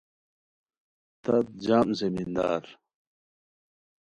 تت 1.23 1.45
جم 1.63 1.87
زمیندار 1.99 2.63